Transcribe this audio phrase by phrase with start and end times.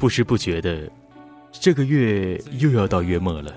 [0.00, 0.90] 不知不觉的，
[1.52, 3.54] 这个月又要到月末了。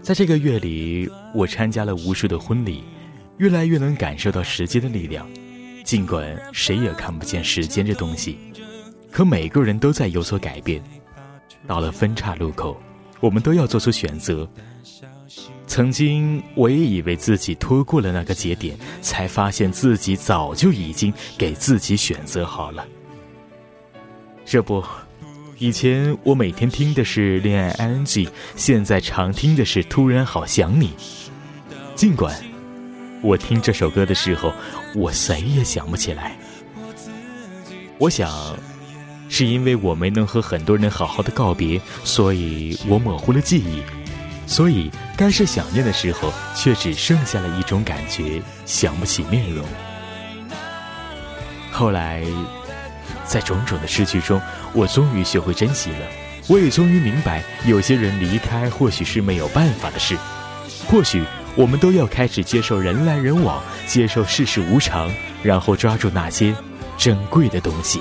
[0.00, 2.82] 在这个月里，我参加了无数的婚礼，
[3.36, 5.28] 越来越能感受到时间的力量。
[5.84, 8.38] 尽管谁也看不见时间这东西，
[9.10, 10.82] 可每个人都在有所改变。
[11.66, 12.74] 到了分岔路口，
[13.20, 14.48] 我们都要做出选择。
[15.66, 22.86] 曾经，我也以为自己拖过了那个节点，才发现自己早就已经给自己选择好了。
[24.46, 24.82] 这不。
[25.58, 30.88] 以前我每天听的是《恋爱 ING》，现在常听的是《突然好想你》。
[31.94, 32.36] 尽管
[33.22, 34.52] 我听这首歌的时候，
[34.94, 36.36] 我谁也想不起来。
[37.96, 38.30] 我想，
[39.30, 43.82] 是因为我没能和很多人好好的告别，所以我模糊了记忆。
[44.46, 49.64] 所以该是想念的时候，却只剩下了一种感觉，想不起面容。
[51.72, 52.22] 后来。
[53.26, 54.40] 在种种的失去中，
[54.72, 56.06] 我终于学会珍惜了。
[56.48, 60.16] 我也终于明白，有些人离开或许是没有办法的事。
[60.86, 61.24] 或许
[61.56, 65.10] 我们都要开始接受人来人往，接受世事无常，
[65.42, 66.54] 然后抓住那些
[66.96, 68.00] 珍贵的东西。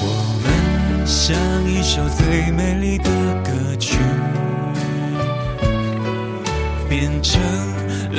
[0.00, 1.36] 我们像
[1.68, 3.04] 一首最美丽的
[3.42, 3.50] 歌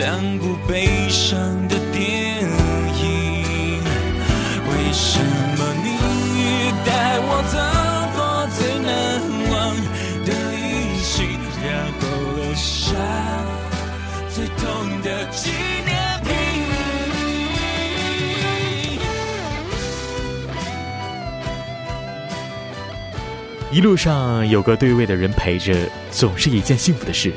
[0.09, 3.79] 看过悲伤的电影，
[4.67, 5.19] 为什
[5.55, 5.87] 么你
[6.83, 7.53] 带我走
[8.17, 8.17] 过
[8.57, 8.89] 最难
[9.51, 9.53] 忘
[10.25, 12.01] 的旅行，然后
[12.37, 12.97] 留下
[14.31, 15.51] 最痛的纪
[15.85, 15.95] 念
[23.71, 27.31] 一路上有个对位的人陪着，总是一件幸福的事。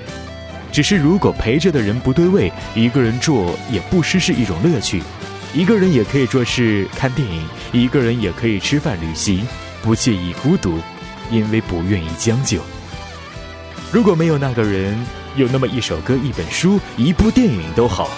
[0.72, 5.02] 只是如果陪着的人不对位，一个人做也不失是一种乐趣。
[5.54, 9.46] 一个人也可以做事、看电影，一个人也可以吃饭、旅行，
[9.82, 10.78] 不介意孤独，
[11.30, 12.58] 因为不愿意将就。
[13.92, 14.98] 如果没有那个人，
[15.36, 18.08] 有那么一首歌、一本书、一部电影都好。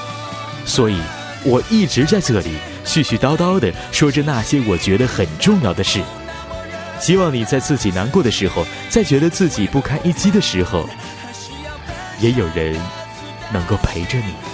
[0.64, 0.96] 所以，
[1.42, 2.50] 我一直在这里
[2.86, 6.00] 絮絮叨叨的说着那些我觉得很重要的事。
[7.00, 10.88] 希望你在自己难过的时候，在觉得自己不堪一击的时候，
[12.24, 12.74] 也有人
[13.52, 14.53] 能够陪着你。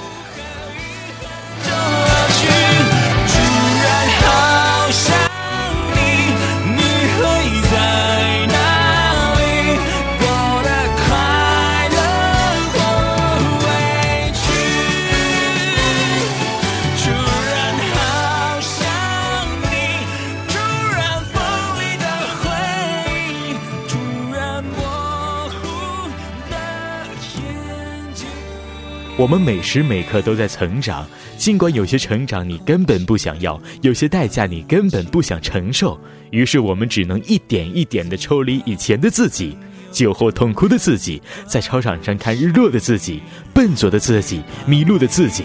[29.20, 36.00] 我们每时每刻都在成长，尽管有些成长你根本不想要，有些代价你根本不想承受，
[36.31, 39.54] 于是我们只能一点一点的抽离以前的自己，
[39.92, 43.20] 酒后痛哭的自己，在操场上看日落的自己，
[43.53, 45.44] 笨拙的自己，迷路的自己。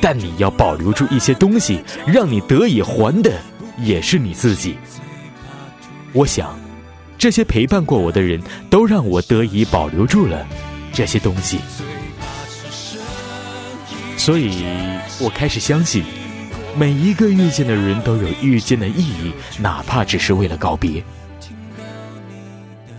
[0.00, 3.40] 但你要保留住一些东西，让你得以还的
[3.78, 4.74] 也是你自己。
[6.12, 6.58] 我想，
[7.16, 10.44] 这些陪伴过我的人都让我得以保留住了
[10.92, 11.60] 这些东西。
[14.22, 14.64] 所以
[15.18, 16.04] 我开始相信，
[16.78, 21.02] 每一个遇见的人都有遇见的意义，哪怕只是为了告别。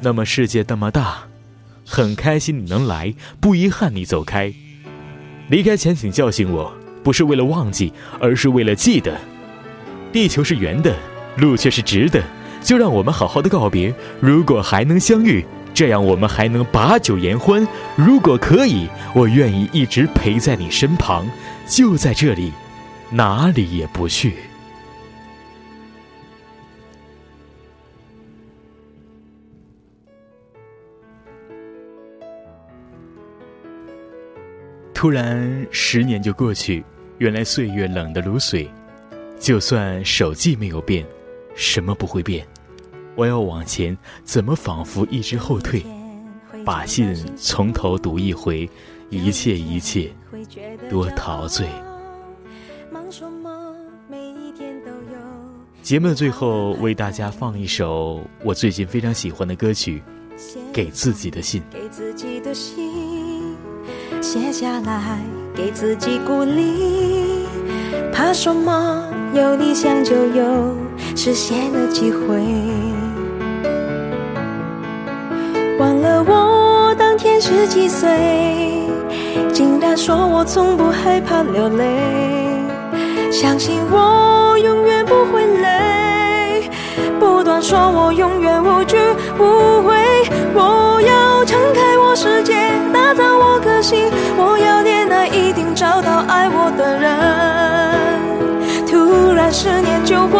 [0.01, 1.19] 那么世界那么大，
[1.87, 4.53] 很开心你能来，不遗憾你走开。
[5.47, 6.75] 离开前请叫醒我，
[7.05, 9.17] 不是为了忘记，而是为了记得。
[10.11, 10.93] 地球是圆的，
[11.37, 12.21] 路却是直的，
[12.61, 13.95] 就让我们好好的告别。
[14.19, 15.45] 如果还能相遇。
[15.73, 17.67] 这样我们还能把酒言欢。
[17.95, 21.27] 如果可以，我愿意一直陪在你身旁，
[21.67, 22.51] 就在这里，
[23.09, 24.33] 哪里也不去。
[34.93, 36.81] 突然，十年就过去，
[37.17, 38.69] 原来岁月冷得如水。
[39.37, 41.05] 就算手机没有变，
[41.55, 42.47] 什么不会变？
[43.15, 45.85] 我要往前，怎么仿佛一直后退？
[46.65, 48.69] 把信从头读一回，
[49.09, 50.09] 一切一切
[50.89, 51.67] 多陶醉。
[55.81, 60.01] 节目的最后，为大家放一首我最近非常喜欢的歌曲，
[60.71, 61.61] 《给自己的信》。
[61.73, 63.55] 给自己的信，
[64.21, 65.19] 写下来
[65.53, 67.45] 给自己鼓励。
[68.13, 69.11] 怕什么？
[69.35, 70.77] 有理想就有
[71.15, 72.41] 实现的机会。
[77.45, 78.07] 十几岁，
[79.51, 81.83] 竟然说我从不害怕流泪。
[83.29, 86.69] 相信我永远不会累，
[87.19, 88.95] 不断说我永远无惧
[89.37, 89.93] 无悔。
[90.55, 92.53] 我要敞开我世界，
[92.93, 94.09] 打造我个性。
[94.37, 97.11] 我要恋爱，一定找到爱我的人。
[98.87, 100.39] 突然十年就过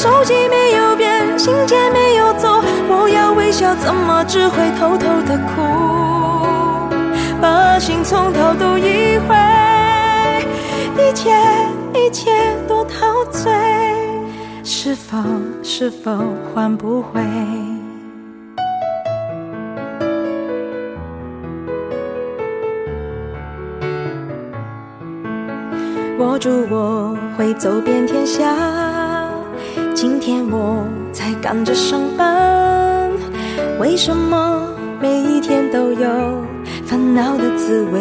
[0.00, 2.48] 手机没有变，信件没有走，
[2.88, 5.60] 我要微笑，怎么只会偷偷的哭？
[7.38, 9.36] 把心从头读一回，
[10.96, 11.30] 一切
[11.92, 12.30] 一切
[12.66, 13.52] 都陶醉，
[14.64, 15.18] 是否
[15.62, 16.10] 是否
[16.54, 17.20] 换不回？
[26.18, 28.46] 我祝我会走遍天下，
[30.02, 30.82] 今天我
[31.12, 33.10] 才赶着上班，
[33.78, 34.66] 为什么
[34.98, 36.42] 每一天都有
[36.86, 38.00] 烦恼的滋味？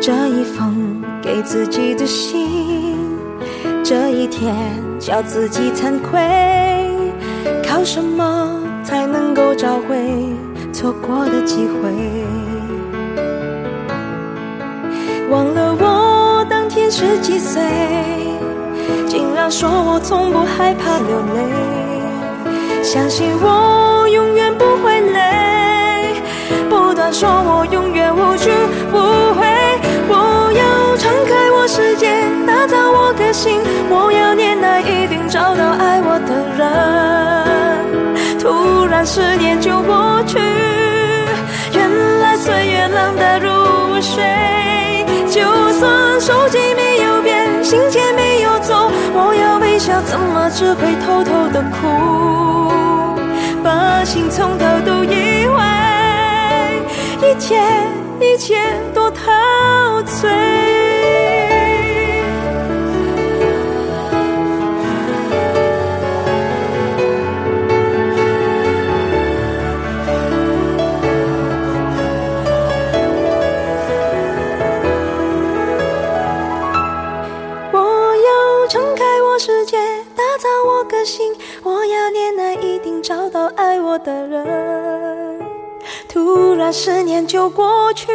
[0.00, 2.96] 这一封给自己的信，
[3.84, 4.56] 这一天
[4.98, 6.18] 叫自己惭愧，
[7.68, 9.94] 靠什么才能够找回
[10.72, 11.92] 错过的机会？
[15.30, 17.62] 忘了我当天十几岁，
[19.14, 26.20] 竟然说我从不害怕流泪，相信我永远不会累，
[26.68, 28.50] 不断说我永远无惧
[28.92, 28.98] 无
[29.38, 29.46] 悔。
[30.08, 32.10] 我要敞开我世界，
[32.44, 36.64] 打造我个性，我要恋爱，一定找到爱我的人。
[38.40, 39.78] 突然十年就
[49.94, 52.68] 要，怎么只会偷偷的哭？
[53.62, 55.62] 把心从头读一回，
[57.22, 57.54] 一切
[58.20, 58.56] 一切
[58.92, 60.63] 多陶醉。
[80.38, 81.34] 造我个性。
[81.62, 85.40] 我要恋爱，一定找到爱我的人。
[86.08, 88.12] 突然十年就过去，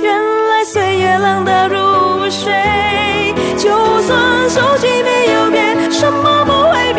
[0.00, 2.52] 原来岁月冷得如水。
[3.56, 3.68] 就
[4.02, 6.91] 算手机没有变，什么不会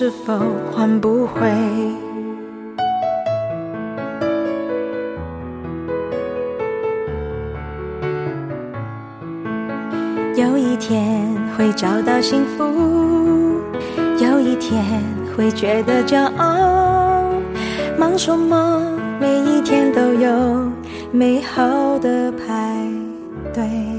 [0.00, 0.38] 是否
[0.70, 1.50] 换不回？
[10.36, 12.62] 有一天会找到幸福，
[14.20, 15.02] 有一天
[15.36, 17.24] 会觉得骄傲。
[17.98, 18.80] 忙什么？
[19.20, 20.70] 每一天都有
[21.10, 22.86] 美好的排
[23.52, 23.97] 队。